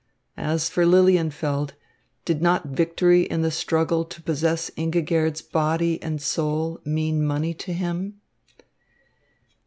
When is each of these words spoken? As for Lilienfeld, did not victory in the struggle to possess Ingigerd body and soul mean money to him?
As 0.37 0.67
for 0.67 0.83
Lilienfeld, 0.83 1.73
did 2.25 2.41
not 2.41 2.69
victory 2.69 3.21
in 3.21 3.43
the 3.43 3.51
struggle 3.51 4.03
to 4.05 4.19
possess 4.23 4.71
Ingigerd 4.75 5.51
body 5.51 6.01
and 6.01 6.19
soul 6.19 6.81
mean 6.83 7.23
money 7.23 7.53
to 7.53 7.71
him? 7.71 8.19